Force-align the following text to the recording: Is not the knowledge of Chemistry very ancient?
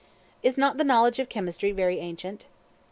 Is 0.41 0.57
not 0.57 0.77
the 0.77 0.83
knowledge 0.83 1.19
of 1.19 1.29
Chemistry 1.29 1.71
very 1.71 1.99
ancient? 1.99 2.47